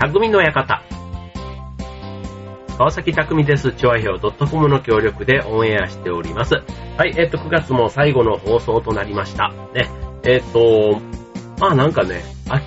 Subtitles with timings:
[0.00, 0.82] 匠の館。
[2.78, 3.72] 川崎匠です。
[3.72, 6.54] チョアヒョウ .com の協力でオンエアしております。
[6.96, 9.52] はい、えっと、9月も最後の放送となりました。
[9.74, 9.90] ね、
[10.22, 10.98] えっと、
[11.58, 12.64] まあなんかね、秋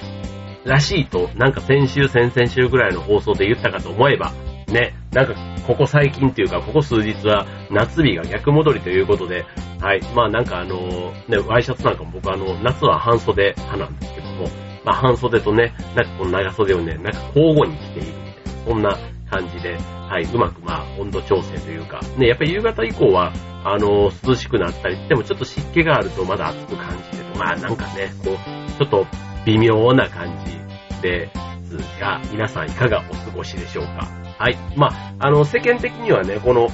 [0.63, 4.31] らしいと、なんか先週、先々週ぐらいの放送で言ったかと思えば、
[4.67, 5.33] ね、なんか
[5.65, 9.43] ここ最近っていうか、ここ数日は夏日が逆戻りということで、
[9.81, 14.45] はい、まあなんかあの、ね、ワイシャツなんかも僕あの、夏は半袖派なんですけども、
[14.83, 18.97] まあ半袖とね、なんかこの長袖をね、なんか交互に着ているみたいな、そんな
[19.29, 23.33] 感じで、はい、うまくまあ温度調整というか、ね、やっぱり夕方以降は、
[23.65, 29.05] あの、涼しくなったりしてもちょっと湿気があるとまだ暑く感じてまあなんかね、こう、ちょっと
[29.45, 31.29] 微妙な感じで
[31.67, 34.57] すが、皆さんいかがお過ごしでしょうかはい。
[34.75, 36.67] まあ、あの、世間的にはね、この、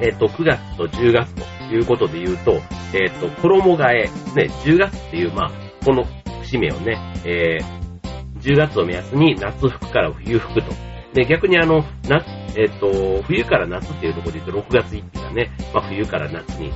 [0.00, 2.60] えっ、ー、と、9月と10月ということで言うと、
[2.94, 4.04] えっ、ー、と、衣替え、
[4.34, 5.50] ね、10月っていう、まあ、
[5.84, 6.04] この
[6.50, 10.72] 節目をね、えー、10月を目安に夏服から冬服と。
[11.14, 16.72] で、逆にあの、夏、えっ、と、冬から夏っていうところで言うと、6月1日がね、まあ、冬から夏に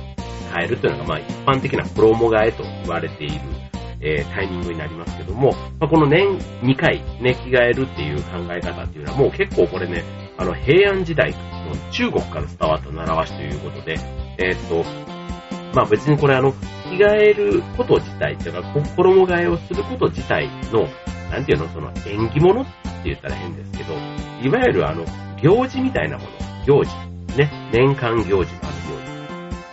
[0.53, 3.39] 変えるというのが、まあ、一般的な衣替えと言われている
[4.01, 10.03] えー、タイミングになりますけども、まあ、この年2回ね、着替えるっていう考え方っていうのはもう結構これね、
[10.37, 13.97] あの平安時代の中国から伝わった習わしということで、
[14.37, 14.85] えー、と、
[15.75, 16.55] まあ別にこれあの、着
[16.95, 18.63] 替えること自体っていうか、
[18.95, 20.87] 衣替えをすること自体の、
[21.29, 22.71] なんていうの、その縁起物って
[23.03, 23.93] 言ったら変ですけど、
[24.41, 25.03] いわゆるあの、
[25.41, 26.29] 行事みたいなもの、
[26.65, 26.95] 行事、
[27.35, 28.45] ね、年間行事のある
[28.87, 28.95] 行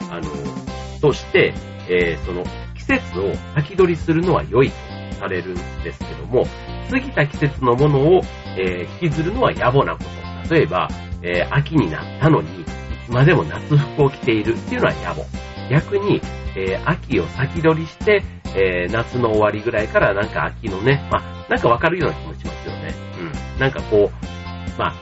[0.00, 1.54] 事、あの、として、
[1.88, 2.42] えー、その、
[2.74, 4.74] 季節を先取りするのは良いと
[5.20, 6.44] されるんですけども、
[6.90, 8.22] 過ぎた季節のものを、
[8.58, 10.02] えー、引きずるのは野暮なこ
[10.48, 10.52] と。
[10.52, 10.88] 例えば、
[11.22, 12.64] えー、秋になったのに、い
[13.06, 15.41] つまでも夏服を着ているっていうのは野暮。
[15.70, 16.20] 逆に、
[16.56, 18.22] えー、秋を先取りして、
[18.54, 22.94] えー、夏の終わりぐらいからなんか秋のね、まあ、なんかわかるような気もしますよね。
[23.54, 23.60] うん。
[23.60, 24.94] なんかこう、まあ、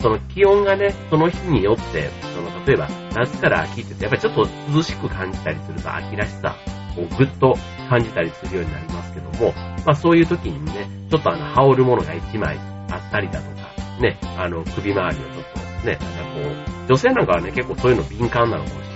[0.00, 6.56] その気温がね、その日によって、その例えば夏から秋ってやっぱりちょっと涼しく感じたりすると秋らしさ
[6.96, 7.56] こうぐっと
[7.88, 9.52] 感じたりするようになりますけども、
[9.84, 12.58] まあそういう時にね、ちょっとあの、羽織るものが一枚
[12.90, 13.68] あったりだとか、
[14.00, 16.40] ね、あの、首周りをちょっとね、なんかこ
[16.84, 18.95] う、女性なんかはね、結構そういうの敏感なのかもしれません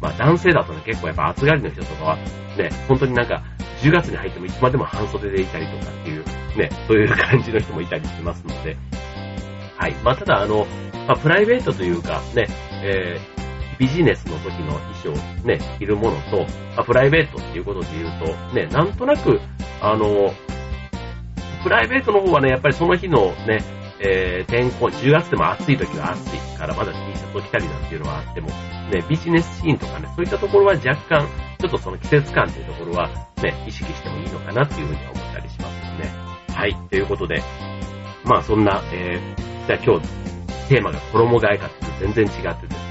[0.00, 2.16] まあ男性だとね、結構やっぱ暑がりの人とかは、
[2.56, 3.42] ね、本当になんか、
[3.82, 6.24] 10月に入ってもいつまでも半袖でいたりとかっていう、
[6.58, 8.76] ね、そういう感じの人もいたりしますので、
[9.76, 9.92] はい。
[10.04, 10.66] まあただあの、
[11.06, 12.46] まあプライベートというか、ね、
[12.82, 16.42] えー、ビジネスの時の衣装ね、着るものと、
[16.76, 19.40] まあ、プライベートっていうことで言うと、ね、なんとなく、
[19.80, 20.34] あの、
[21.62, 23.62] プライベートの方はね、やっぱりその日のね、
[24.02, 31.28] えー、天候、10月でも暑い時は暑いからまだ T シャツを着たりなんていうのはあっても、ね、ビジネスシーンとかね、そういったところは若干、
[31.58, 33.08] ちょっとその季節感っていうところは
[33.42, 36.12] ね、意識してもいいのかなっていうふうに思ったりしますね。
[36.54, 37.42] はい、ということで、
[38.24, 40.08] まあそんな、えー、じゃあ今日、
[40.68, 42.90] テーマが衣替えかって全然違ってですね、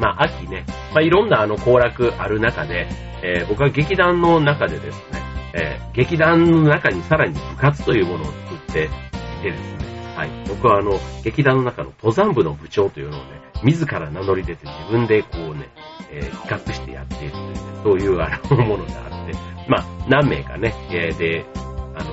[0.00, 2.88] まあ、秋ね、まあ、いろんなあの、行楽ある中で、
[3.22, 5.22] えー、僕は劇団の中でですね、
[5.54, 9.79] えー、劇団の中にさらに部活というものを作っていてですね、
[10.20, 15.70] はい、僕はあの、劇団の中の登山部の部長というのをね、自ら名乗り出て自分でこうね、
[16.12, 19.32] えー、企画してやっているというね、そういうあの、ものがあって、
[19.66, 21.46] まあ、何名かね、えー、で、
[21.94, 22.12] あの、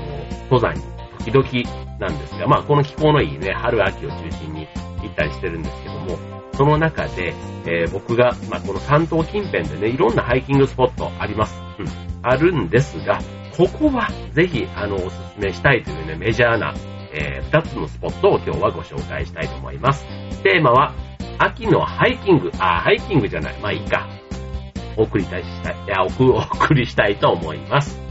[0.49, 0.81] 登山に
[1.33, 4.67] 時々なんですが、まあ、この気候のいいね、春秋を中心に
[5.01, 6.17] 行ったりしてるんですけども、
[6.53, 7.35] その中で、
[7.65, 11.61] えー、僕が、まあ、この関東近辺でね、いろんなハイキングスポットあります。
[11.77, 11.87] うん。
[12.23, 13.19] あるんですが、
[13.57, 16.73] ここはぜひ、あの、おすすめしたいというね、メジャーな、
[17.13, 20.05] えー、2つのスポットを今日はご紹介したいと思います。
[20.43, 20.93] テーマは、
[21.37, 24.07] 秋のハイキング、あ、ハイキングじゃない、まあいいか。
[24.95, 25.45] お送りしたい、い
[25.87, 28.06] や、お送りしたいと思います。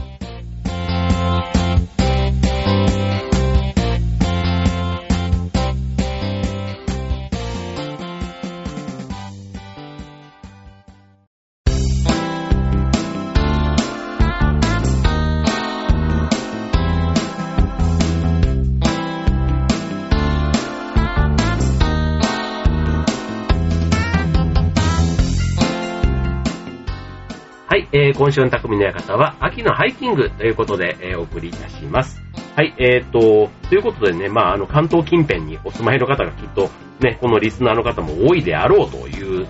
[27.77, 32.21] いえー、今週の匠の館は秋のハイキングということで、えー、お送りいたします。
[32.55, 36.69] はい、えーと、ということでね、まあ、あの、関東近辺にお住まいの方がきっと、
[36.99, 39.47] ね、このリスナーの方も多いであろうという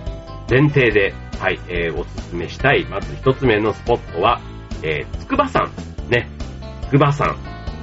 [0.50, 4.40] 前提で、はい、えー、おすすめしたい、まず一つ目のスポットは、
[4.82, 5.70] えー、筑波山。
[6.10, 6.28] ね、
[6.90, 7.36] 筑波山。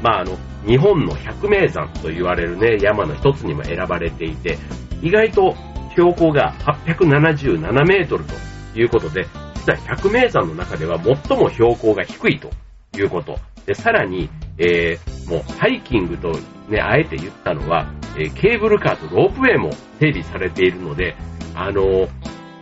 [0.03, 0.37] まあ、あの、
[0.67, 4.57] 日本の百名山と言われるね、山の一つにも選ばれていて、
[5.01, 5.55] 意外と
[5.91, 6.53] 標高が
[6.85, 8.33] 877メートルと
[8.79, 9.25] いうことで、
[9.65, 12.51] 実は百名山の中では最も標高が低いと
[12.95, 13.39] いうこと。
[13.65, 14.29] で、さらに、
[14.59, 16.33] えー、もうハイキングと
[16.69, 21.15] ね、あえて言ったのは、えー、ケーブルカーとロープウェイも整備されているので、
[21.55, 22.09] あのー、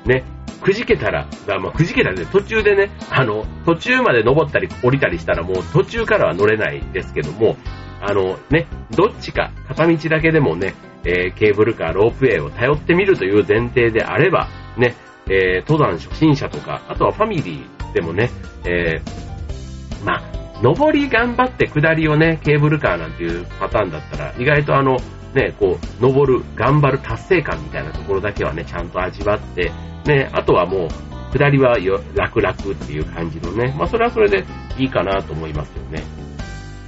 [0.05, 0.23] ね、
[0.61, 1.27] くじけたら、
[1.59, 7.57] まあ、くじけたらね、途中でね、あの、途中まで登ったり降りたりしたらもう途中からは乗れないですけども、
[7.99, 10.73] あのね、どっちか片道だけでもね、
[11.03, 14.47] えー、ケーブルカー、ロープウェイを頼ってみるという前提であれば、
[14.77, 14.95] ね、
[15.27, 18.29] えー、登山初心者とか、あとはファミリーでもね、
[18.65, 24.97] えー、まあ、上り頑張って下りをね、ケーブルカーなんていうパターンだったら、意外とあの、
[25.33, 29.71] ね、こう、登る、頑張る達成感みたいなところだけはね、ちゃんと味わって、
[30.05, 31.77] ね、あとはもう、下りは
[32.13, 32.55] 楽々っ
[32.87, 34.45] ていう感じのね、まあそれはそれで
[34.77, 36.03] いいかなと思いますよね。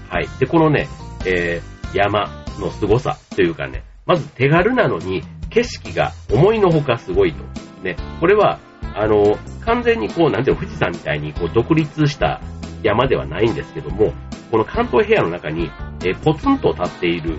[0.10, 0.28] はい。
[0.40, 0.88] で、このね、
[1.26, 7.65] えー、山の凄さというかね、まず手軽なのに景色が思いのほかすごいと。
[7.86, 8.60] ね、これは、
[8.96, 12.42] あの、完全にこう、なんていうの、富士山みたいにこう独立した
[12.84, 14.14] 山ではないんですけども、
[14.52, 15.72] この関東平野の中に、
[16.04, 17.38] えー、ポツンと立っている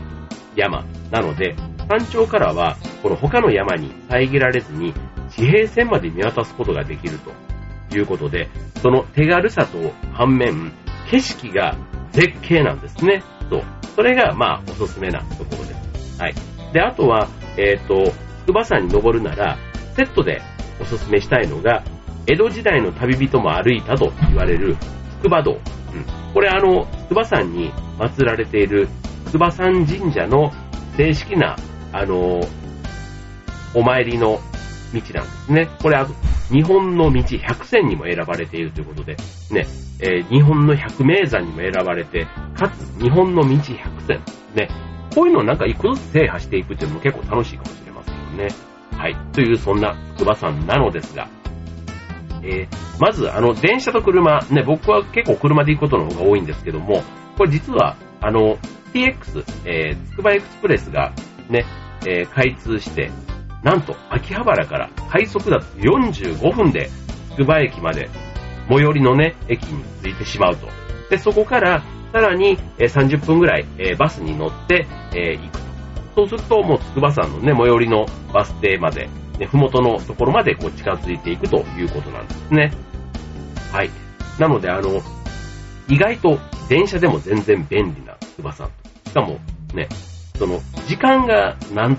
[0.55, 1.55] 山なので、
[1.89, 4.95] 山頂からは、この他の山に遮られずに、
[5.31, 8.49] 地平線まで見渡すことができるということで、
[8.83, 10.73] その手軽さと反面、
[11.11, 11.77] 景色が
[12.13, 13.23] 絶景なんですね。
[13.51, 13.63] そう。
[13.95, 16.21] それが、まあ、おすすめなところです。
[16.21, 16.35] はい。
[16.73, 18.13] で、あとは、えっ、ー、と、
[18.47, 19.57] 筑波山に登るなら、
[19.97, 20.43] セットで
[20.81, 21.83] おすすめしたいのが、
[22.27, 24.77] 江戸時代の旅人も歩いたと言われる
[25.23, 25.53] 筑波道。
[25.53, 25.61] うん。
[26.35, 28.89] これあの、筑波山に祀られている
[29.27, 30.53] 筑波山神社の
[30.97, 31.57] 正式な、
[31.93, 32.41] あの、
[33.75, 34.41] お参りの
[34.93, 35.69] 道なんですね。
[35.83, 35.99] これ、
[36.51, 39.17] 日本の道100選にも選ばれているということで、
[39.51, 39.67] ね、
[40.01, 44.21] えー、日本の百名山にも選ばれて、かつ日本の道100選、
[44.55, 44.69] ね、
[45.15, 48.66] こういうのをなんか一個ずつ制覇していくっていうのも結構楽しいかもしれませんよね。
[48.97, 49.17] はい。
[49.33, 51.29] という、そんな筑波山なのですが、
[52.43, 57.03] えー、まず、あの、電車と車、ね、僕は結構車で行くことの方が多いんですけども、
[57.37, 58.57] これ実は、あの、
[58.95, 61.13] TX、えー、つくばエクスプレスが
[61.51, 61.65] ね、
[62.07, 63.11] えー、開通して、
[63.63, 66.89] なんと、秋葉原から快速だと45分で、
[67.31, 68.09] つくば駅まで、
[68.69, 70.69] 最寄りのね、駅に着いてしまうと。
[71.11, 71.83] で、そこから、
[72.13, 75.66] さらに、えー、30分ぐらい、えー、バスに乗って、えー、行く。
[76.17, 82.73] そうすると、もう筑波山のね、最寄りのバス停まで、ね、ふもとのところまでこう近づいていくということなんですね。
[83.71, 83.91] はい。
[84.39, 85.03] なので、あの、
[85.89, 86.39] 意外と
[86.71, 88.71] 電車でも全然便利な筑波山。
[89.07, 89.39] しかも、
[89.75, 89.89] ね、
[90.39, 91.99] その、時間がなん、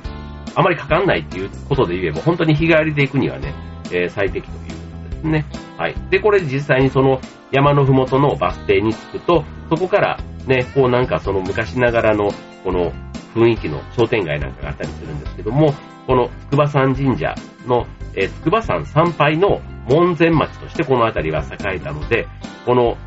[0.56, 3.54] あまりかかんないっていうことで言えば、本当に日帰りで行くにはね、
[3.92, 5.46] えー、最適ということですね。
[5.78, 5.96] はい。
[6.10, 7.22] で、これ実際にその
[7.52, 12.32] 山のふもとのバス停に着くと、そこからね、こうなんかその昔ながらの
[12.64, 12.92] この
[13.36, 15.74] 雰囲気の商店街なんかがあったりするんですけども、
[16.06, 17.36] この筑波山神社
[17.66, 17.86] の、
[18.16, 22.28] えー、筑波山参拝の門前町としてこの辺りは栄えたので、
[22.66, 22.98] この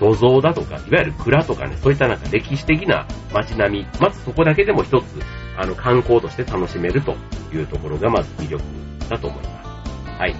[0.00, 5.04] 土蔵だとか、いわゆる蔵とかね、そういったなんか歴史的な街並み、まずそこだけでも一つ、
[5.56, 7.14] あの、観光として楽しめると
[7.52, 8.62] いうところがまず魅力
[9.08, 10.20] だと思います。
[10.20, 10.34] はい。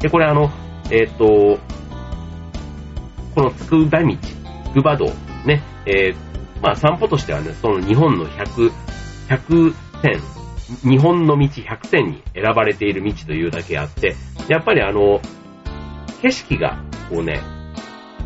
[0.00, 0.50] で、これあの、
[0.90, 1.58] えっ、ー、と、
[3.34, 5.06] このつくば道、つくば道、
[5.44, 6.25] ね、えー、
[6.62, 8.72] まあ散歩としてはね、その日本の100、
[9.28, 10.20] 100点、
[10.90, 14.16] 日本の道100点に選ばれている道というだけあって、
[14.48, 15.20] やっぱりあの、
[16.22, 17.40] 景色が、こうね、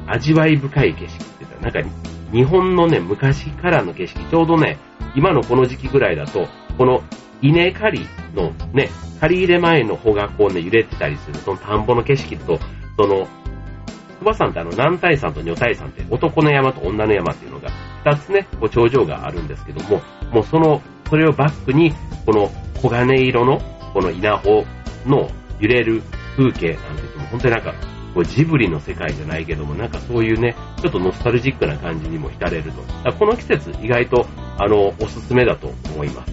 [0.06, 1.96] 味わい深い景色って言ったら、なんか
[2.32, 4.78] 日本のね、昔からの景色、ちょうどね、
[5.14, 7.02] 今のこの時期ぐらいだと、この
[7.42, 12.58] 稲刈りのね、刈り入れ前の穂がこうね、揺れてたりする、その田んぼの景色と、
[12.96, 13.26] その、
[14.18, 17.70] 筑波山ってあの、南大山と女大山って男の山と女の山っていうのが、
[18.04, 20.00] 二つね、こう頂上があるんですけども、
[20.32, 21.92] もうその、それをバックに、
[22.24, 23.60] この黄金色の、
[23.92, 24.64] この稲穂
[25.06, 26.02] の揺れる
[26.36, 27.74] 風景なんて言っても、本当になんか、
[28.24, 33.12] ジブリの世界じゃないけども、なんかそういうね、ちょっとノスタルジックな感じにも浸れると。
[33.12, 34.26] この季節、意外と、
[34.58, 36.32] あの、おすすめだと思います。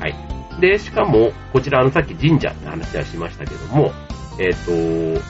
[0.00, 0.14] はい。
[0.60, 3.92] で、しかも、こちら、あの、さっき神社って話はしましたけども、
[4.40, 5.22] えっ、ー、と、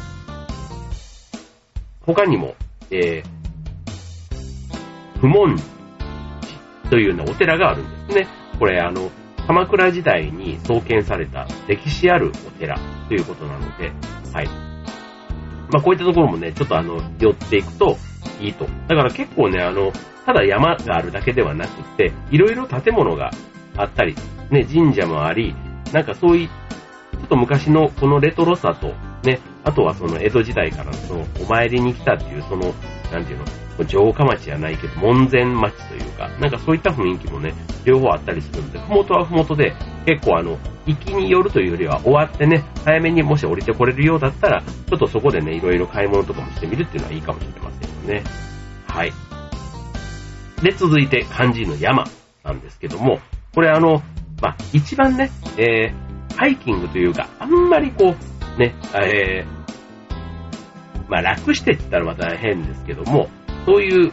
[2.00, 2.54] 他にも、
[2.90, 5.60] えー、不問
[6.90, 8.28] というようなお寺があるんですね。
[8.58, 9.10] これ、あの、
[9.46, 12.78] 鎌倉時代に創建された歴史あるお寺
[13.08, 13.92] ということなので、
[14.32, 14.46] はい。
[15.70, 17.96] まあ、こういったところもね、ちょっとあの、寄っていくと
[18.40, 18.66] いいと。
[18.88, 19.92] だから結構ね、あの、
[20.26, 23.30] ただ山があるだけではなくて、いろいろ建物が
[23.76, 24.14] あったり、
[24.50, 25.54] ね、神社もあり、
[25.92, 28.92] なんかそういう、ちょっと昔のこのレトロさと、
[29.26, 32.74] ね、あとはその江戸時代からのそのお参りに来たっていうその、
[33.10, 33.44] なんていうの、
[33.86, 37.54] 城下町じゃないけど門前町というか、なんかそういった雰囲気もね、
[37.84, 39.74] 両方あったりするんで、ふもとはふもとで、
[40.06, 48.24] 結構あの、行きによるというよりは終わってね、早めにもし降りてこれるようだったら、ちょっとそこでね、いろいろ買い物とかもしてみるっていうのはいいかもしれませんよね。
[48.86, 49.12] はい。
[50.62, 52.04] で、続いて漢字の山
[52.42, 53.20] なんですけども、
[53.54, 54.02] これあの、
[54.40, 58.14] まあ、一番ね、えー、ハイキングというか、あんまりこ
[58.56, 59.58] う、ね、えー、
[61.08, 63.28] まあ、楽してって言ったらまた変ですけども、
[63.68, 64.12] そういう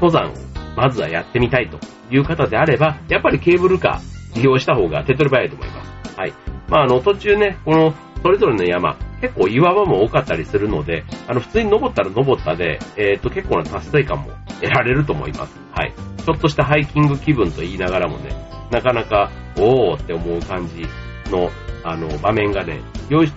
[0.00, 0.34] 登山を
[0.76, 1.78] まずはやってみたいと
[2.10, 6.18] いう方であれば、やっぱりケーブルカー利用した方が手っ取り早いと思います。
[6.18, 6.32] はい。
[6.68, 15.56] まあ、あの、途中ね、この、それぞれの山、結構岩場も多かったりするので、あの、普通に登ったら登ったで、えっ、ー、と、結構な達成感も得られると思います。
[15.70, 15.92] はい。
[16.24, 18.34] ちょっとしたハイキング気分と言いながらもね、
[18.72, 20.84] なかなか、おーって思う感じ
[21.30, 21.48] の、
[21.84, 23.30] あの、場面がね、よい、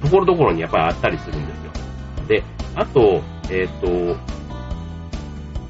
[0.00, 1.72] ところどころにやっぱりあったりするんですよ。
[2.26, 2.42] で、
[2.74, 4.37] あと、えっ、ー、と、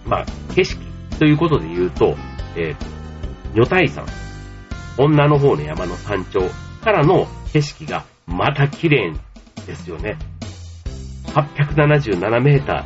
[0.08, 0.80] まあ、景色
[1.18, 2.16] ということで言うと、
[2.56, 4.06] えー、女体山、
[4.96, 6.40] 女の方の山の山頂
[6.82, 9.12] からの景色がまた綺麗
[9.66, 10.18] ですよね。
[11.26, 12.84] 877メータ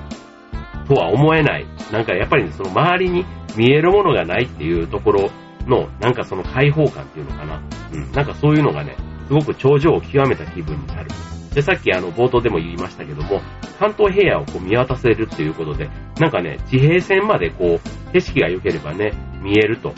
[0.82, 1.66] ーとは思えない。
[1.92, 3.24] なんかやっぱり、ね、その周りに
[3.56, 5.30] 見えるものがないっていうところ
[5.66, 7.62] の、なんかその開放感っていうのかな。
[7.92, 8.12] うん。
[8.12, 8.96] なんかそういうのがね、
[9.28, 11.10] すごく頂上を極めた気分になる。
[11.54, 13.40] で、さっきあの冒頭でも言いましたけども、
[13.78, 19.92] 関東平野をこう見渡せるっていうことで、なんかね、地平線までこう、景色が良ければね、見えると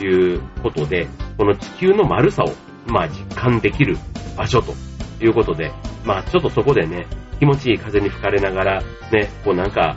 [0.00, 2.52] いうことで、この地球の丸さを、
[2.86, 3.96] まあ実感できる
[4.36, 4.72] 場所と
[5.20, 5.72] いうことで、
[6.04, 7.06] まあちょっとそこでね、
[7.38, 8.82] 気持ちいい風に吹かれながら、
[9.12, 9.96] ね、こうなんか、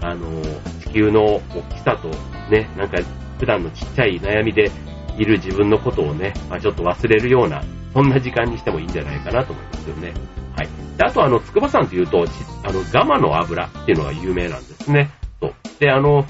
[0.00, 0.42] あの
[0.80, 1.40] 地球の大
[1.74, 2.08] きさと、
[2.50, 2.98] ね、なんか
[3.38, 4.70] 普段のちっちゃい悩みで
[5.18, 7.62] いる自分のことをね、まあ、ちょっと忘れるような、
[7.92, 10.14] そんな時間にしてもいいんじゃないかなと思いますよね。
[10.58, 10.68] はい。
[10.96, 12.26] で、あとあの、筑波山というと、
[12.64, 15.10] あの、ガマの油っていうのが有名なんですね。
[15.40, 15.52] と。
[15.78, 16.24] で、あの、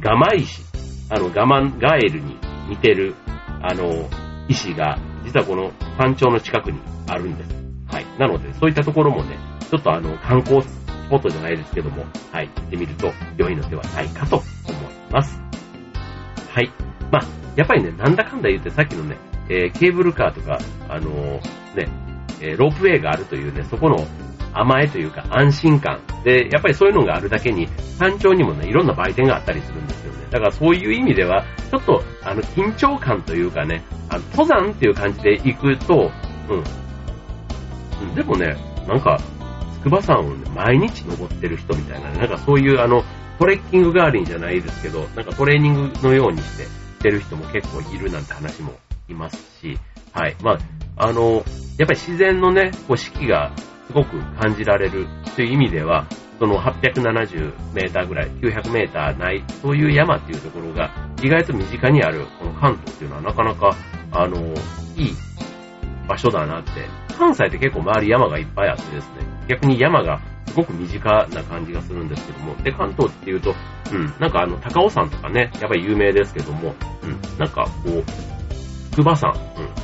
[0.00, 0.60] ガマ石、
[1.08, 2.36] あの、ガマン、ガエルに
[2.68, 3.14] 似てる、
[3.62, 4.08] あの、
[4.48, 7.50] 石が、実はこの山頂の近くにあるんです。
[7.86, 8.06] はい。
[8.18, 9.38] なので、そういったところもね、
[9.70, 10.68] ちょっとあの、観光ス
[11.08, 15.40] ポットじゃないですけども、はい、行ってみると良いのではないかと思います。
[16.52, 16.72] はい。
[17.12, 17.22] まあ、
[17.54, 19.16] やっぱりね、なんだかんだ言ってさっきのね、
[19.48, 20.58] えー、ケーブルカーとか、
[20.88, 21.88] あのー、ね、
[22.40, 24.06] え、ロープウェイがあるというね、そこの
[24.52, 26.00] 甘えというか安心感。
[26.24, 30.26] で、やっぱりそういうのがあるだけに、山頂にもね、いろんな売店があったりするんですよね。
[30.30, 36.10] だからそういう意味では、ちょっと、あの、緊張感というかね、あの、登山っていう感じで行くと、
[36.48, 36.56] う
[38.10, 38.14] ん。
[38.14, 39.18] でもね、なんか、
[39.82, 43.02] 筑波山をね、毎日登ってる人みたいなね、なんかそういうあの、
[43.38, 46.68] トレッキング代わりにじゃないですけど、なんかトレーニングのようにしてし
[47.04, 48.72] てる人も結構いるなんて話も
[49.08, 49.78] いますし、
[50.12, 50.36] はい。
[50.42, 50.58] まあ、
[50.96, 51.44] あの、
[51.78, 53.50] やっぱり自然のね、こう四季が
[53.86, 56.06] すごく感じられるという意味では、
[56.38, 60.90] その870メーターぐらい、900メーターない、そういう山っていうところが
[61.22, 63.76] 意外と身近にあるこの関東っていうのはなかなか、
[64.12, 64.36] あの、
[64.96, 65.14] いい
[66.08, 66.70] 場所だなって。
[67.16, 73.54] 関西って結構周り山がいっぱいあってですね、逆に山がすごく身近な感じがするんですけども、で、関東っていうと、
[73.92, 78.04] うん、なんかあの、高尾山とかね、やっぱり有名ですけども、うん、なんかこう、
[78.90, 79.32] 筑波山、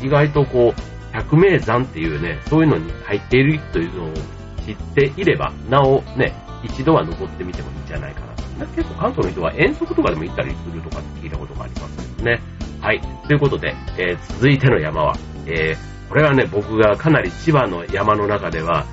[0.01, 4.15] うん、意外とこう、百名山っていうね、そういうのに入っているというのを
[4.65, 8.21] 知っていれば、なおね、一度は登ってみてもいいんじゃないか
[8.59, 8.67] な。
[8.77, 12.41] 結構関東の人は遠足とかでも行ったりするとかって聞いたことがありますけどね。
[12.81, 13.01] はい。
[13.27, 18.87] ということで、えー、続いての山は、えー、これはね、僕がかなり千葉の山の中では、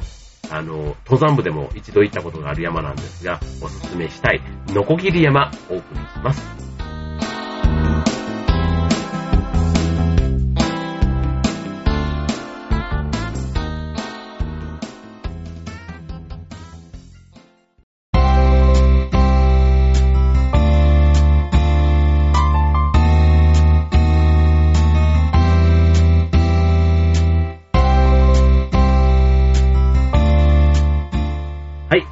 [0.49, 6.56] あの、登山部でも一度行ったことがある山なんですが、おすすめしたい、ノコギリ山、お送りします。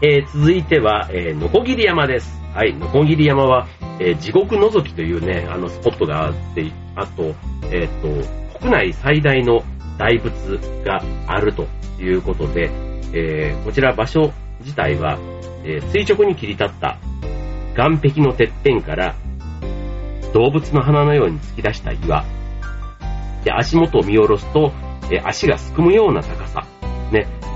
[0.06, 2.40] えー、続いては、えー、のこぎり山です。
[2.54, 3.68] はい、のこぎり山は、
[4.00, 7.34] えー、地獄のぞきというね、あのスポットがあって、あと、
[7.72, 9.64] えっ、と、国内最大の
[9.98, 11.66] 大仏があると
[12.00, 12.70] いうことで、
[13.14, 15.18] えこちら場所自体は、
[15.64, 17.00] え垂直に切り立った
[17.76, 19.16] 岩壁のてっぺんから
[20.34, 22.24] 動物の鼻のように突き出した岩。
[23.44, 24.72] で、足元を見下ろすと、
[25.12, 26.68] え足がすくむような高さ。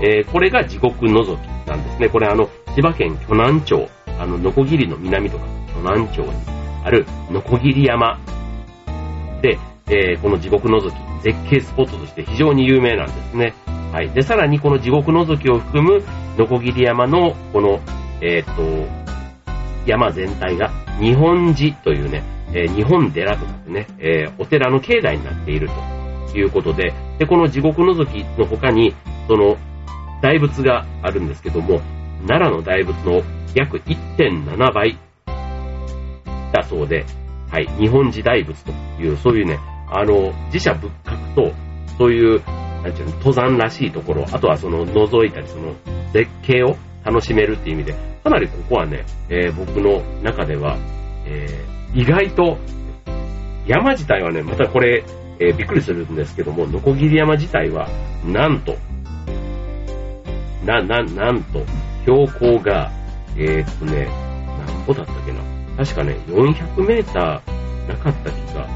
[0.00, 1.60] ね、えこれが地獄のぞき。
[1.70, 2.08] なんですね。
[2.08, 3.88] これあの、千葉県鋸南町、
[4.18, 6.32] あの、ノコギリの南とか、鋸南町に
[6.84, 8.18] あるノコギリ山
[9.40, 13.54] で、えー、この地獄のぞき、絶景スポットとして非常に有名なんですね。
[13.92, 14.10] はい。
[14.10, 16.02] で、さらにこの地獄のぞきを含む
[16.38, 17.80] ノコギリ山の、この、
[18.20, 18.62] えっ、と、
[19.86, 25.68] 山全体が日本寺というね、えー、日本寺とかってね、えー、お寺の境内になっている
[26.30, 28.94] ということで、で、この地獄のぞきの他に、
[29.26, 29.56] その
[30.22, 31.80] 大仏があるんですけども、
[32.26, 33.22] 奈良の大仏の
[33.54, 34.98] 約1.7倍
[36.52, 37.04] たそうで、
[37.50, 39.58] はい、日本時代物という、そういうね、
[39.88, 41.52] あの、自社仏閣と、
[41.98, 42.42] そういう、
[42.82, 45.74] なんていうの、登山らしいところ、あとはその、覗いたり、その、
[46.12, 50.76] 絶景を楽しめるっていう意味で、かなりここはね、えー、僕の中では、
[51.26, 52.58] えー、意外と、
[53.66, 55.04] 山自体はね、またこれ、
[55.38, 57.88] えー、びっくりするんですけども、ノコギリ山自体は、
[58.24, 58.76] なんと、
[60.64, 61.64] な、な、なんと、
[62.04, 62.90] 標高が、
[63.36, 64.08] えー、っとね、
[64.66, 65.38] 何歩だったっけな。
[65.76, 68.68] 確かね、400メーターなかった気が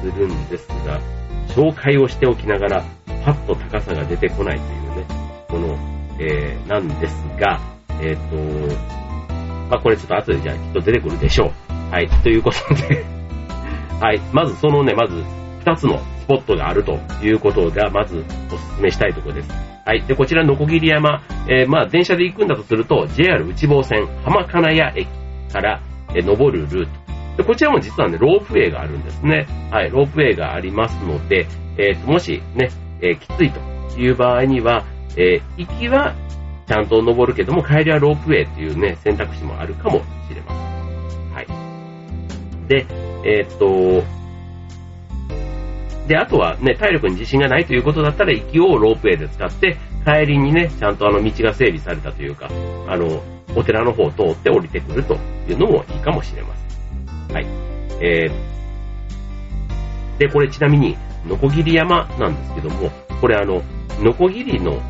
[0.00, 1.00] するんですが、
[1.48, 2.84] 紹介をしておきながら、
[3.24, 5.06] パッと高さが出てこないというね、
[5.48, 5.78] この、
[6.18, 7.60] えー、なんですが、
[8.00, 8.36] えっ、と、
[9.70, 11.72] まあ、これちょっと後でじゃあきっと出てくるでしょう。
[11.92, 13.04] はい、ということで
[14.00, 15.22] はい、まずそのね、まず
[15.64, 19.50] 2つのスポットがあるということが、まずお勧めしたいところです。
[19.84, 20.02] はい。
[20.02, 25.08] で、こちら、のこぎり山、えー、まあ、電車で行くんだとすると、JR 内房線浜金谷駅
[25.52, 25.80] から、
[26.14, 26.88] えー、登るルー
[27.36, 27.36] ト。
[27.38, 29.46] で、こちらも実はね、ロープウェイがあるんですね。
[29.70, 29.90] はい。
[29.90, 34.84] ロープウェイがありますので、えー、もしね、えー、きついという場合には、
[35.16, 36.14] えー、行きは
[36.68, 39.98] ちゃんと登るけども、帰りはロープウェイっていうね、選択肢もあるかも
[40.28, 41.32] しれません。
[41.34, 41.46] はい。
[42.68, 42.86] で、
[43.24, 44.21] えー、っと、
[46.06, 52.48] で、あとはね、体力に自信がないということだったら、行きをロープウェイで使って、帰りにね、ちゃんとあの道が整備されたというか、
[52.88, 53.22] あの、
[53.54, 55.14] お寺の方を通って降りてくると
[55.48, 56.54] いうのもいいかもしれま
[57.28, 57.34] せん。
[57.34, 57.46] はい。
[58.00, 62.90] えー、で、これちなみに、ノコギリ山なんですけども、
[63.20, 63.62] これあの、
[64.00, 64.80] ノコギリの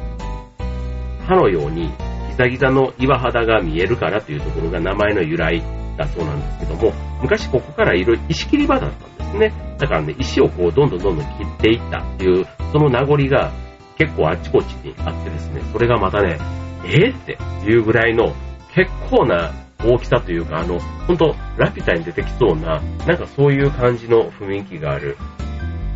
[1.27, 1.93] 歯のように
[2.31, 5.63] ギザギザの岩肌が見えるからというところが名前の由来
[5.99, 9.72] だそうなんですけども、昔ここからいろいろ石切り場だったんですね。
[9.83, 13.51] だからね、石をこうどんどんどんどん切っていったっていう、その名残が
[13.99, 16.39] 結構あちこちにあってですね、それがまたね、
[16.85, 17.37] えー、って
[17.69, 18.33] いうぐらいの
[18.77, 19.51] 結構な
[19.85, 25.17] 大きさというか、あの、ほんと、ラピュタに出てきそうな、なんかそういう感じの雰囲気がある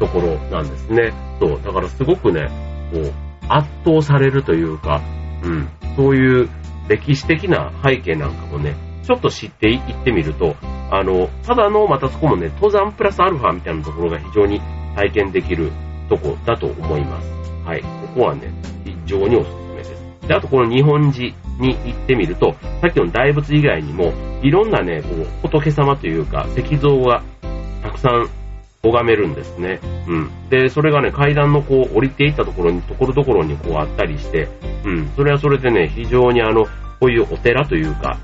[0.00, 1.12] ところなんですね。
[1.38, 2.48] そう、だからすごくね、
[2.92, 3.12] こう、
[3.48, 5.00] 圧倒されるというか、
[5.44, 6.48] うん、そういう
[6.88, 8.74] 歴史的な背景なんかもね、
[9.06, 10.56] ちょっと知っていってみると、
[10.90, 14.60] あの、ただの、またそこもね、登山プラスアルファみたいなところが非常に
[14.96, 15.70] 体験できる
[16.08, 17.30] とこだと思います。
[17.64, 17.82] はい。
[17.82, 18.52] ここはね、
[18.84, 20.28] 非常におすすめです。
[20.28, 21.26] で、あとこの日本寺
[21.60, 27.22] に行ってみると、さっきの大仏以外にも、いろんなね、こう、仏様というか、石像が
[27.82, 28.28] たくさん
[28.82, 29.80] 拝めるんですね。
[30.08, 30.30] うん。
[30.50, 34.48] で、それがね、階段のこう、降りていったところに、ところどころにこうあったりして、
[34.84, 35.08] うん。
[35.16, 36.64] それはそれでね、非常にあの、
[36.98, 38.18] こういうお寺というか、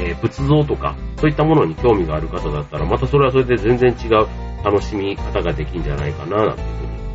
[0.00, 4.26] えー、仏像とか、そういったものに興味がある方だったら、またそれはそれで全然違う
[4.64, 6.68] 楽しみ方ができるんじゃないかな、なんていう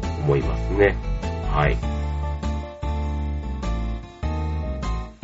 [0.03, 0.95] ふうに思いますね。
[1.51, 1.77] はい。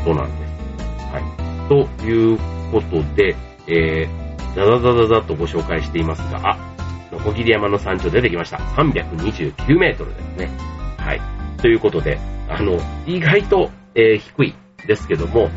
[0.04, 0.52] そうなんです。
[1.12, 1.70] はい。
[1.70, 2.38] という
[2.72, 3.36] ことで、
[3.68, 6.58] えー、ザザザザザとご紹介していますが、あ、
[7.12, 8.58] のこぎり山の山頂出てきました。
[8.58, 10.50] 329メートルですね。
[10.98, 11.22] はい。
[11.62, 12.18] ということで、
[12.50, 14.56] あの、意外と、えー、低い
[14.88, 15.50] ですけども、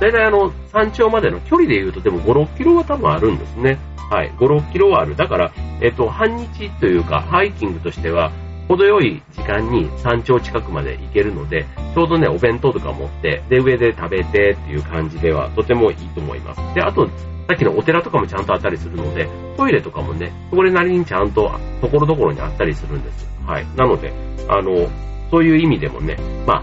[0.00, 3.78] 大体あの、山頂までの距離で言うと、でも5、6キロは多分あるんですね。
[4.10, 4.32] はい。
[4.32, 5.14] 5、6キロはある。
[5.14, 8.32] だから、えっ、と、半日というか、ハイキングとしては、
[8.66, 16.74] 程よい時間に山頂近くまで行けるので、ちょうどね、お弁当とか持って、で、上で食べてっていう感じでは、とてもいいと思います。
[16.74, 17.06] で、あと、
[17.48, 23.28] さっきのお寺とかもちゃんとあったりするので、トイレとかもね、それなりにちゃんと、ところどころにあったりするんです。
[23.44, 23.66] はい。
[23.76, 24.12] なので、
[24.48, 24.88] あの、
[25.32, 26.62] そういう意味でもね、ま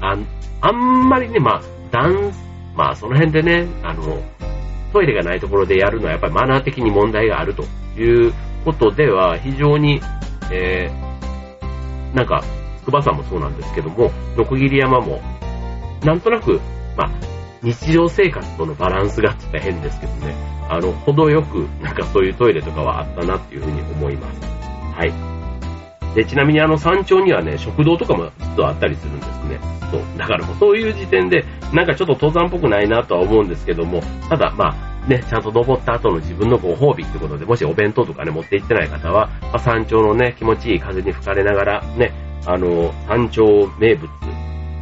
[0.00, 0.16] あ、あ
[0.60, 1.62] あんまりね、まあ、
[1.94, 4.20] ダンス、まあ、その辺でね、あの、
[4.92, 7.62] トイレがないところでやるのはやっぱりマナー的に問題があると
[7.96, 10.00] いうことでは、非常に、
[10.50, 12.42] えー、なんか、
[12.80, 15.22] 筑波山もそうなんですけども、六切山も、
[16.02, 16.60] なんとなく、
[16.96, 17.10] まあ、
[17.62, 20.34] 日常生活とのバランスがちょっと変ですけどね、
[20.68, 24.40] あの、程よく、なんかそういうトイレとかはあったなっていうふうに思います。
[24.96, 25.33] はい。
[26.14, 29.58] で、ちなみにあの山頂にはね、食堂とかも実はあったりするんですね。
[29.90, 30.18] そう。
[30.18, 42.12] だからもうそういう時点で、なんかちょっと登山っぽくないなとは思うんですけども、ただまあ、ね、ちゃんと登った後の自分のご褒美ってことで、もしお弁当とかね、持って行ってない方は、まあ、山頂のね、気持ちいい風に吹かれながら、ね、
[42.46, 43.44] あの、山頂
[43.78, 44.08] 名物、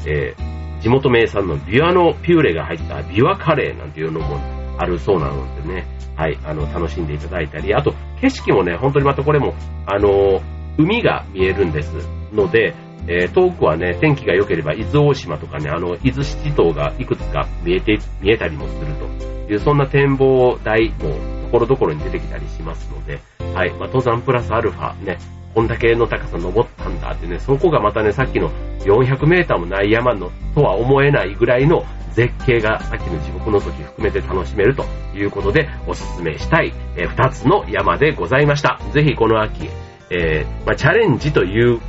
[0.07, 4.37] えー地元名産のビワのピューレが入ったビワカレーなんていうのも
[4.79, 9.55] あるそうなのでね、はい、あの、楽しんでいただいたり、あと、景色もね、本当にまたこれも、
[9.87, 10.40] あの、
[10.78, 11.92] 海が見えるんです
[12.32, 12.74] ので、
[13.06, 19.32] えー、遠くはね、天気が良ければ伊豆大島とかね、あの、伊豆七島がいくつか見えて、見えたりもすると。
[19.52, 20.96] いう、そんな展望台も
[21.44, 23.20] ところどころに出てきたりしますので、
[23.54, 25.18] はい、まあ、登山プラスアルファね、
[25.54, 38.78] こんだけの高さ登ったんだってね、そこがまたね、さっきの400メーターもない山のとは思えないぐらいの絶景がさっきの地獄の時含めて楽しめるということでおすすめしたい、2つの山でございました。
[38.92, 39.68] ぜひこの秋、
[40.12, 41.81] えー、まあ、チャレンジという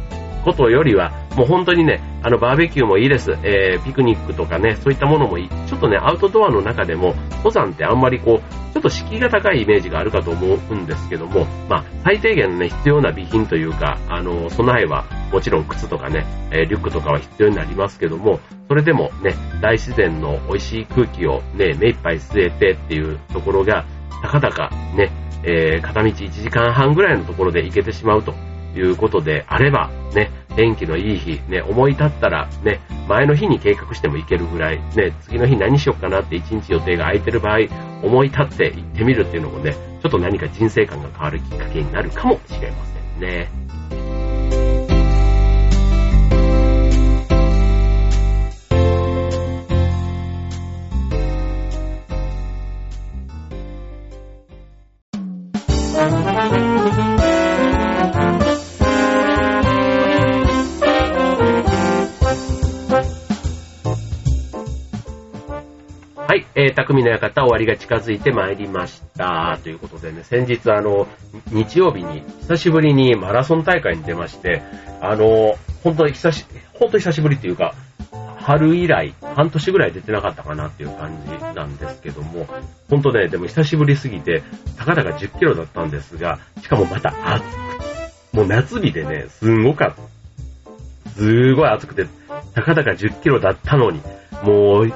[0.44, 3.32] ことよりは、もう本当にね、あの、バーベキューもいいです。
[3.44, 5.50] えー、ピクニックとかね、そういったものもいい。
[5.68, 23.86] ちょっとね、アウトドアの中でも、登山ってあんまりこう、ちょっと敷居が高いイメージがあるかと思うんですけども、まあ、最低限ね、必要な備品というか、あの、備えは、もちろん靴とかね、えー、リュックとかは必要になりますけども、それでもね、大自然の美味しい空気をね、目いっぱい吸えてっていうところが、
[24.22, 25.12] たかだかね、
[25.44, 28.34] えー、片道1時間半ぐらいのところで行けてしまうと
[28.76, 37.60] いうことであれば、ね、天気のいい日、ね、思い立ったら、ね、前の日に計画しても行けるぐらい、ね、次の日何しよっかなって1日予定が空いてる場合、
[38.04, 43.50] 思い立って行ってみるっていうのもね、ちょっと何か人生観が変わるきっかけになるかもしれませんね。
[66.26, 69.60] はいえー、匠の館終わりが近づいてまいりました。
[69.62, 71.06] ということでね、先日あの、
[71.52, 74.62] 日曜日に久しぶりにマラソン大会に出まして、
[75.02, 77.76] あの、本当に久し、本当に久しぶりっていうか、
[78.38, 82.48] 春以来、半年ぐらい出てなかったかなっていう感じなんですけども、
[82.90, 84.44] 本当ね、でも久しぶりすぎて、
[84.78, 87.44] たかだか10キロだったんですが、しかもまた暑
[88.32, 89.96] く、もう夏日でね、すんごかっ
[91.06, 91.12] た。
[91.12, 92.08] すごい暑くて、
[92.54, 94.02] たかだか10キロだったのに、
[94.42, 94.94] もう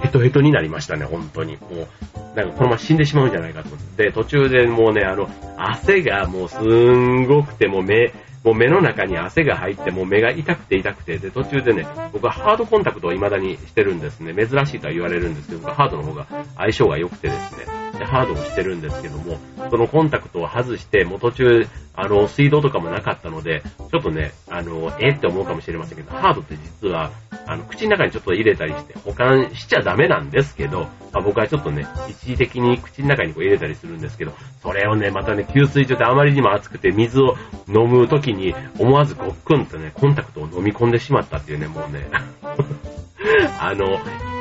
[0.00, 1.56] ヘトヘトになりましたね、本当に。
[1.56, 4.12] もう、なんかこのまま死んでしまうんじゃないかと思って。
[4.12, 8.12] 途中でもうね、あの、汗がもうすんごくて、もう目、
[8.44, 14.34] もう目の中に汗が入って、もう目が痛くて痛くて、で、途中でね、僕はハードコンタクトを未だにしてるんですね。
[14.34, 17.64] 珍しいとは言われるんですけど、ハードの方が相性が良くてですね、
[17.98, 27.10] で、ハードをしてるんですけども、そのコンタクトを外して、もう途中、あの、水道とかもなかったので、ちょっとね、あの、えって思うかもしれませんけど、ハードって実は、
[27.46, 30.82] あの、口の中にちょっと入れたりして保管しちゃダメなんですけど、
[31.12, 34.32] まあ、僕はちょっとね、一時的に口の中にこう入れたりするんですけど、
[34.62, 37.36] それをね、またね、給水所であまりにも熱くて水を
[37.68, 42.08] 飲む時に思わずごっくんとね、コンタクトを飲み込んでしまったっていうね、もうね、
[43.58, 43.98] あの、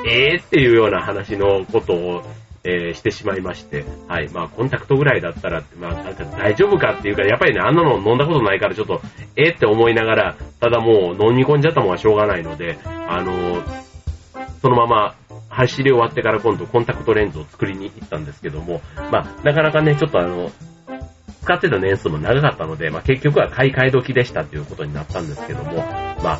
[0.07, 2.23] えーっていうような話のことを、
[2.65, 4.29] えー、してしまいまして、はい。
[4.29, 9.01] まあ、コンタクトぐらいだったら、まあ、なんか大丈夫かっていうか、やっぱりね、あんなの飲んだことないから、ちょっと、
[9.35, 13.85] えー、って思いながら、ただもう飲み込んじゃったもんはしょうがないので、あのー、
[14.61, 15.15] そのまま、
[15.49, 20.51] 走り終わってから今度コンタクトレンズを作りに行ったんですけども、まあ、なかなかね、ちょっとあの、
[21.43, 25.75] 使ってた年数も長かったので、まあ、結局は買い替え時でしたということになったんですけども、
[26.23, 26.39] ま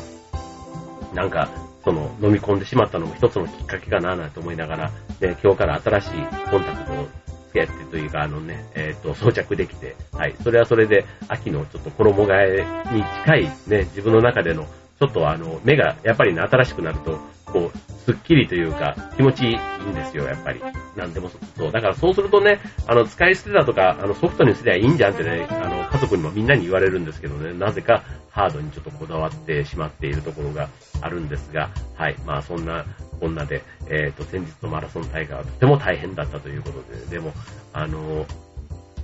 [1.14, 1.48] なんか、
[1.86, 6.10] その飲み込んでしまったのも一つのきっかけかななんて思いながら、で、今日から新しい
[6.50, 7.06] コンタクトを
[7.48, 14.66] つけてというか、あのね、えっ、ー、と、装着できて、はい、それはそれで秋のちょっと衣替えに近いね、自分の中での、
[14.98, 20.60] ちょっとあの、目がやっぱりね、新しくなると、こう、すっきりというか、気持ちいいんですよ、やっぱり。
[20.96, 21.72] なんでもそう。
[21.72, 30.68] だからそうするとね、あの、使い捨てだとか、あの、ソフトにすりゃいいんじゃんってね、あの、家族にもみんなに言われるんですけどね、なぜかハードにちょっとこだわってしまっているところが
[31.00, 32.16] あるんですが、はい。
[32.24, 32.84] まあ、そんな、
[33.20, 37.32] こんなで、えっ、ー、と、先日のマラソン大会はとても大変だったということで、でも、
[37.72, 38.26] あの、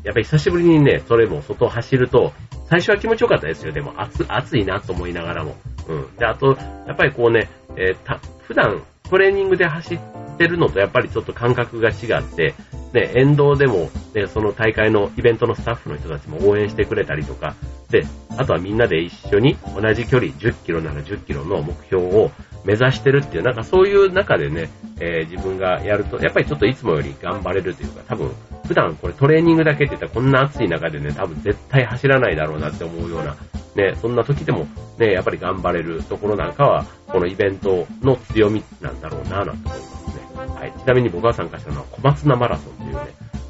[0.05, 2.33] やっぱり久しぶりにね、それも外走ると、
[2.73, 3.73] 最初は気持ちよかったですよ。
[3.73, 5.57] でも暑、暑いなと思いながらも。
[5.89, 6.17] うん。
[6.17, 6.57] で、あと、
[6.87, 9.99] やっぱりこうね、えー、た、普段トレーニングで走っ
[10.39, 12.55] てるのとやっぱりちょっと感覚が違って、
[12.95, 17.55] ね、沿道でも、ね、その大会のイベントのスタッフの人たちも応援してくれたりとか、
[17.91, 18.07] で、
[18.39, 22.31] あとはみんなで一緒に同じ距離10キロなら10キロの目標を
[22.65, 28.35] 目指してるっていう、なんかそういう中でね、えー、自分がやると、やっぱりちょっといつもより頑張れるというか、多分、
[28.67, 33.37] 普段これトレーニングだけって言ったらこんな暑い中でね、多分絶対走らないだろうなって思うような、
[33.75, 34.67] ね、そんな時でも
[34.99, 40.55] ね、やっぱり頑張れるところなんかは、このイベントの強みなんだろうなぁ、なんて思いますね。
[40.55, 40.73] はい。
[40.79, 43.01] ちなみに僕が参加したのは小松菜マラソンというね、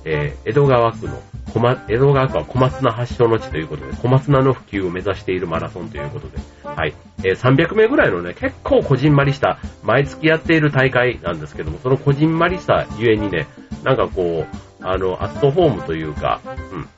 [0.05, 1.23] えー、江戸川区の
[1.53, 6.95] 小松、江戸川区は小松菜発祥の地ということで、小松菜の普及を目指しているマラソンということで、はい。
[7.25, 13.47] えー、300名ぐらいのね、結構こじんまりした、毎月やっている大会なんですけども、そのこじんまりさゆえにね、
[13.85, 16.89] なんかこう、あの、アットホームというか、うん。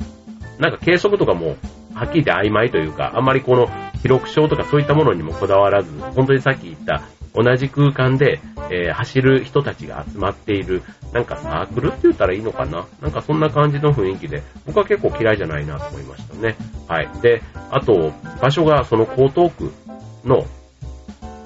[0.58, 1.56] なんか計測とかも、
[1.94, 3.68] はっきり言って曖昧というか、あんまりこの
[4.02, 7.02] 記録証とかそういったものにもこだわらず、本当にさっき言った、
[7.34, 12.86] 同じ空間で、えー、走る人たちが集まっている、なんかサークルって言ったらいいのかな？
[13.00, 16.56] なんかそんな感じの雰囲気で、僕は結構嫌いじゃないなと思いましたね。
[16.88, 17.08] はい。
[17.22, 19.72] で、あと、場所がその江東区
[20.24, 20.44] の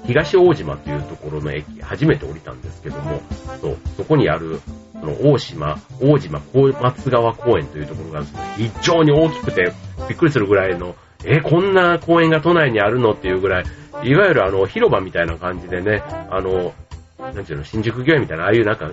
[0.05, 3.21] 東大島というところの駅、初めて降りたんですけども、
[3.61, 4.59] そうそこにある、
[4.99, 8.25] その大島、大島小松川公園というところが
[8.57, 9.71] 非常に大きくて、
[10.07, 13.63] びっくりするぐらいの、え、こんな公園が都内にあるのっていうぐらい、
[14.03, 16.73] いわゆるあの、広場みたいな感じでね、あの、
[17.19, 18.91] なんていうの、新宿御苑みたいな、ああいうなんか、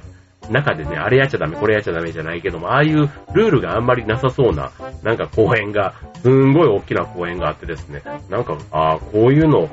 [0.50, 4.70] 中でね、あれやっちゃダメ、これやっちゃダメじゃないけども、ああいうルールがあんまりなさそうな、
[5.02, 9.68] なんか公園が、すんごい大きな公園があってですね、なんか、ああ、こういうの、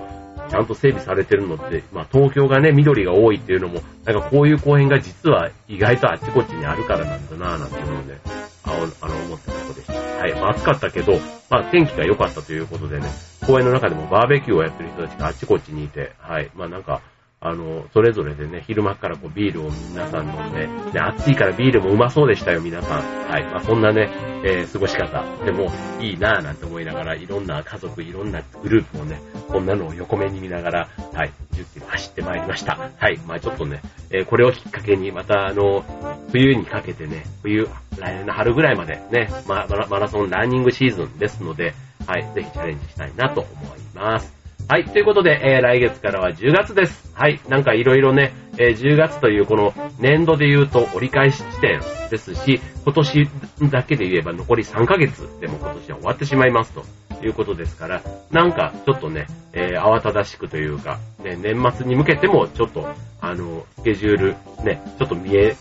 [0.49, 8.17] ちゃんと整備されてるのって、まあ東京がね、緑が多いっていうのも、なんかこういう公園が実は意外とあっちこっちにあるからなんだなぁなんていうので、
[8.63, 9.93] ああの、思ったところでした。
[9.93, 10.33] はい。
[10.33, 13.07] まあ暑かったけど、まあ天気が良かったということでね、
[13.45, 16.49] 公園の中でもバーベキューをやってる人たちがあっちこっちにいて、はい。
[16.55, 17.01] まあなんか、
[17.45, 23.01] あの、それぞれでね、昼間からこうビールを皆さん飲んで、で、暑いからビールもうまそうでしたよ、皆さん。
[23.29, 23.43] はい。
[23.43, 24.09] まあ、そんなね、
[24.45, 32.89] えー、過ごし方でもいいなぁなんて思いながら、いろんな家族、いろんなグループをね、こんなのを横目に見ながら、はい、10キロ走ってまいりました。
[32.97, 33.19] はい。
[33.27, 35.83] まあちょっとね、えー、これをきっかけに、またあの、
[36.31, 37.67] 冬にかけてね、冬、
[37.99, 41.73] 来年の春ぐらいまでね、ま、マラソンランニングシーズンですので、
[42.07, 44.42] はい、ぜひチャレンジしたいなと思います。
[44.69, 47.11] はい、ということで、えー、来月からは10月です。
[47.13, 53.29] はい、なんかいろいろね、えー、10月というこの年度で言うと折り返し地点ですし、今年
[53.69, 56.85] だけで言えば残り3ヶ月でも今年は終わってしまいますと
[57.25, 62.87] いうことですから、なんかちょっとね、えー、慌ただしくというか、ね、年末に向けてもちょっと、
[63.19, 65.55] あの、スケジュール、ね、ちょっと見え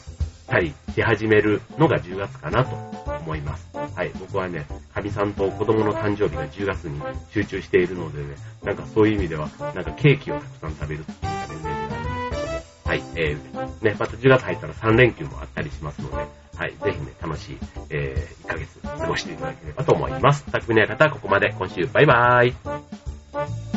[0.59, 2.77] りし始めるのが10月かなと
[3.21, 3.69] 思います。
[3.95, 7.01] はい、僕はね、かみさんと子供の誕生日が10月に
[7.31, 17.59] 集中しているのでね、なんかそういう意味では、なんかケーキをたくさん食べるっていうイメージがあるんですけども、はい、えー、ね、また10月入ったら3連休もあったりしますので、はい、ぜひね、楽しい、
[17.91, 20.45] えー、1ヶ月過ごしていただければと思います。
[20.51, 23.72] 匠の方はここまで、今週、バイバーイ。